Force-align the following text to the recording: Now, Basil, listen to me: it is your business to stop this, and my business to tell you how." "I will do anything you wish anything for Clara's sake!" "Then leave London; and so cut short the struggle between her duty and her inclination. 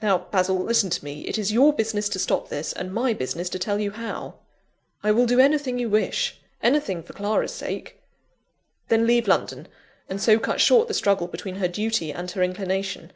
Now, 0.00 0.16
Basil, 0.30 0.56
listen 0.58 0.88
to 0.88 1.04
me: 1.04 1.28
it 1.28 1.36
is 1.36 1.52
your 1.52 1.70
business 1.70 2.08
to 2.08 2.18
stop 2.18 2.48
this, 2.48 2.72
and 2.72 2.94
my 2.94 3.12
business 3.12 3.50
to 3.50 3.58
tell 3.58 3.78
you 3.78 3.90
how." 3.90 4.36
"I 5.02 5.12
will 5.12 5.26
do 5.26 5.38
anything 5.38 5.78
you 5.78 5.90
wish 5.90 6.40
anything 6.62 7.02
for 7.02 7.12
Clara's 7.12 7.52
sake!" 7.52 8.00
"Then 8.88 9.06
leave 9.06 9.28
London; 9.28 9.68
and 10.08 10.18
so 10.18 10.38
cut 10.38 10.62
short 10.62 10.88
the 10.88 10.94
struggle 10.94 11.26
between 11.26 11.56
her 11.56 11.68
duty 11.68 12.10
and 12.10 12.30
her 12.30 12.42
inclination. 12.42 13.12